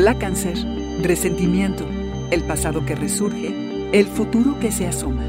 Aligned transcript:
Hola 0.00 0.16
cáncer, 0.16 0.56
resentimiento, 1.02 1.84
el 2.30 2.44
pasado 2.44 2.86
que 2.86 2.94
resurge, 2.94 3.90
el 3.92 4.06
futuro 4.06 4.56
que 4.60 4.70
se 4.70 4.86
asoma. 4.86 5.24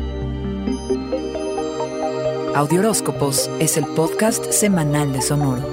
Audioróscopos 2.54 3.50
es 3.60 3.78
el 3.78 3.88
podcast 3.88 4.46
semanal 4.52 5.12
de 5.12 5.24
Sonoro. 5.24 5.64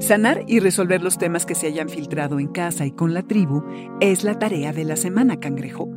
Sanar 0.00 0.44
y 0.46 0.60
resolver 0.60 1.02
los 1.02 1.18
temas 1.18 1.44
que 1.44 1.54
se 1.54 1.66
hayan 1.66 1.90
filtrado 1.90 2.40
en 2.40 2.48
casa 2.48 2.86
y 2.86 2.92
con 2.92 3.12
la 3.12 3.24
tribu 3.24 3.62
es 4.00 4.24
la 4.24 4.38
tarea 4.38 4.72
de 4.72 4.84
la 4.84 4.96
semana, 4.96 5.38
cangrejo. 5.38 5.90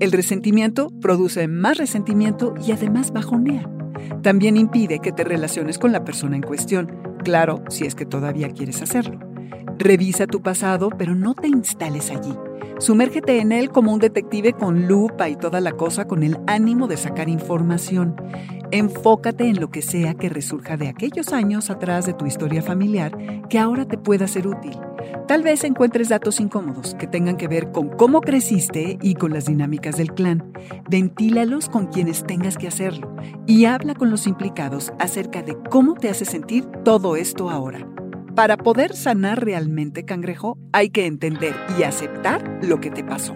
El 0.00 0.10
resentimiento 0.10 0.90
produce 1.02 1.48
más 1.48 1.76
resentimiento 1.76 2.54
y 2.66 2.72
además 2.72 3.12
bajonea. 3.12 3.68
También 4.22 4.56
impide 4.56 4.98
que 4.98 5.12
te 5.12 5.24
relaciones 5.24 5.78
con 5.78 5.92
la 5.92 6.04
persona 6.04 6.36
en 6.36 6.42
cuestión, 6.42 7.16
claro, 7.24 7.62
si 7.68 7.84
es 7.84 7.94
que 7.94 8.06
todavía 8.06 8.50
quieres 8.50 8.82
hacerlo. 8.82 9.18
Revisa 9.78 10.26
tu 10.26 10.42
pasado, 10.42 10.90
pero 10.90 11.14
no 11.14 11.34
te 11.34 11.48
instales 11.48 12.10
allí. 12.10 12.34
Sumérgete 12.78 13.38
en 13.38 13.52
él 13.52 13.70
como 13.70 13.92
un 13.92 14.00
detective 14.00 14.52
con 14.52 14.88
lupa 14.88 15.28
y 15.28 15.36
toda 15.36 15.60
la 15.60 15.72
cosa 15.72 16.06
con 16.06 16.22
el 16.22 16.38
ánimo 16.46 16.88
de 16.88 16.96
sacar 16.96 17.28
información. 17.28 18.16
Enfócate 18.70 19.48
en 19.48 19.60
lo 19.60 19.70
que 19.70 19.82
sea 19.82 20.14
que 20.14 20.28
resurja 20.28 20.76
de 20.76 20.88
aquellos 20.88 21.32
años 21.32 21.70
atrás 21.70 22.06
de 22.06 22.14
tu 22.14 22.26
historia 22.26 22.62
familiar 22.62 23.16
que 23.48 23.58
ahora 23.58 23.86
te 23.86 23.98
pueda 23.98 24.26
ser 24.26 24.48
útil. 24.48 24.76
Tal 25.28 25.42
vez 25.42 25.64
encuentres 25.64 26.08
datos 26.08 26.40
incómodos 26.40 26.94
que 26.94 27.06
tengan 27.06 27.36
que 27.36 27.48
ver 27.48 27.70
con 27.72 27.88
cómo 27.88 28.20
creciste 28.20 28.98
y 29.00 29.14
con 29.14 29.32
las 29.32 29.46
dinámicas 29.46 29.96
del 29.96 30.12
clan. 30.12 30.52
Ventílalos 30.88 31.68
con 31.68 31.86
quienes 31.86 32.24
tengas 32.24 32.56
que 32.56 32.68
hacerlo 32.68 33.14
y 33.46 33.64
habla 33.64 33.94
con 33.94 34.10
los 34.10 34.26
implicados 34.26 34.92
acerca 34.98 35.42
de 35.42 35.56
cómo 35.70 35.94
te 35.94 36.08
hace 36.08 36.24
sentir 36.24 36.66
todo 36.84 37.16
esto 37.16 37.50
ahora. 37.50 37.86
Para 38.34 38.56
poder 38.56 38.94
sanar 38.94 39.44
realmente, 39.44 40.04
cangrejo, 40.04 40.56
hay 40.72 40.88
que 40.88 41.06
entender 41.06 41.54
y 41.78 41.82
aceptar 41.82 42.60
lo 42.62 42.80
que 42.80 42.90
te 42.90 43.04
pasó. 43.04 43.34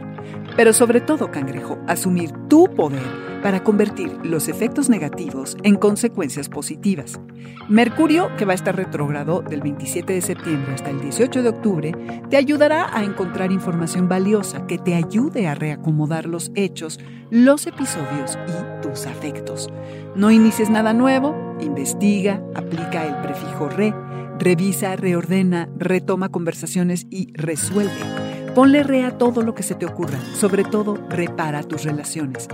Pero 0.57 0.73
sobre 0.73 1.01
todo, 1.01 1.31
cangrejo, 1.31 1.79
asumir 1.87 2.33
tu 2.49 2.65
poder 2.65 3.36
para 3.47 3.63
convertir 3.63 4.11
los 4.25 4.49
efectos 4.49 4.89
negativos 4.89 5.57
en 5.63 5.77
consecuencias 5.77 6.49
positivas. 6.49 7.21
Mercurio, 7.69 8.35
que 8.37 8.45
va 8.45 8.51
a 8.51 8.57
estar 8.57 8.75
retrógrado 8.75 9.41
del 9.41 9.61
27 9.61 10.15
de 10.15 10.21
septiembre 10.21 10.75
hasta 10.75 10.91
el 10.91 11.01
18 11.01 11.45
de 11.45 11.49
octubre, 11.51 11.93
te 12.29 12.39
ayudará 12.39 12.91
a 12.93 13.05
encontrar 13.05 13.53
información 13.53 14.09
valiosa 14.09 14.67
que 14.67 14.79
te 14.79 14.97
ayude 14.97 15.47
a 15.47 15.55
reacomodar 15.55 16.27
los 16.27 16.51
hechos, 16.57 16.99
los 17.31 17.69
episodios 17.69 18.37
y 18.49 18.83
tus 18.83 19.07
afectos. 19.07 19.71
No 20.17 20.33
inicies 20.33 20.69
nada 20.69 20.93
nuevo, 20.93 21.57
investiga, 21.61 22.43
aplica 22.57 23.07
el 23.07 23.15
prefijo 23.23 23.69
re 23.69 23.95
Revisa, 24.41 24.97
reordena, 24.97 25.69
retoma 25.79 26.31
conversaciones 26.31 27.07
y 27.11 27.33
resuelve. 27.35 28.26
Ponle 28.57 28.83
re 28.83 29.05
a 29.05 29.19
todo 29.19 29.43
lo 29.43 29.55
que 29.55 29.63
se 29.63 29.75
te 29.75 29.85
ocurra, 29.85 30.19
sobre 30.35 30.65
todo 30.65 30.97
repara 31.11 31.63
tus 31.63 31.85
relaciones. 31.85 32.49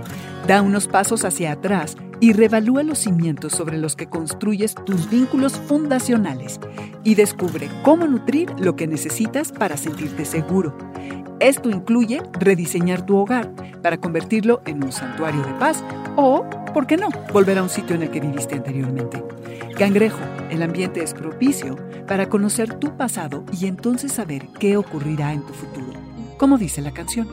Da 0.45 0.61
unos 0.61 0.89
pasos 0.89 1.23
hacia 1.23 1.53
atrás 1.53 1.95
y 2.19 2.33
revalúa 2.33 2.83
los 2.83 2.97
cimientos 2.97 3.53
sobre 3.53 3.77
los 3.77 3.95
que 3.95 4.09
construyes 4.09 4.75
tus 4.75 5.09
vínculos 5.09 5.53
fundacionales 5.53 6.59
y 7.05 7.15
descubre 7.15 7.69
cómo 7.83 8.05
nutrir 8.05 8.53
lo 8.59 8.75
que 8.75 8.85
necesitas 8.85 9.53
para 9.53 9.77
sentirte 9.77 10.25
seguro. 10.25 10.75
Esto 11.43 11.69
incluye 11.69 12.21
rediseñar 12.39 13.05
tu 13.05 13.17
hogar 13.17 13.51
para 13.81 13.97
convertirlo 13.97 14.61
en 14.65 14.81
un 14.81 14.93
santuario 14.93 15.43
de 15.43 15.51
paz 15.55 15.83
o, 16.15 16.45
¿por 16.73 16.87
qué 16.87 16.95
no?, 16.95 17.09
volver 17.33 17.57
a 17.57 17.63
un 17.63 17.69
sitio 17.69 17.97
en 17.97 18.03
el 18.03 18.11
que 18.11 18.21
viviste 18.21 18.55
anteriormente. 18.55 19.21
Cangrejo, 19.77 20.19
el 20.49 20.63
ambiente 20.63 21.03
es 21.03 21.13
propicio 21.13 21.75
para 22.07 22.29
conocer 22.29 22.75
tu 22.75 22.95
pasado 22.95 23.43
y 23.51 23.65
entonces 23.67 24.13
saber 24.13 24.47
qué 24.57 24.77
ocurrirá 24.77 25.33
en 25.33 25.45
tu 25.45 25.51
futuro, 25.51 25.99
como 26.37 26.57
dice 26.57 26.81
la 26.81 26.91
canción. 26.91 27.27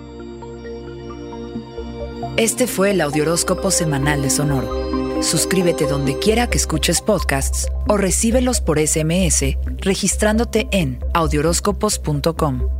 Este 2.37 2.67
fue 2.67 2.91
el 2.91 3.03
Audioróscopo 3.03 3.71
Semanal 3.71 4.23
de 4.23 4.31
Sonoro. 4.31 5.23
Suscríbete 5.23 5.87
donde 5.87 6.19
quiera 6.19 6.49
que 6.49 6.59
escuches 6.59 7.01
podcasts 7.01 7.69
o 7.87 7.97
recíbelos 7.97 8.61
por 8.61 8.81
SMS 8.81 9.57
registrándote 9.79 10.67
en 10.73 10.99
audioróscopos.com. 11.15 12.80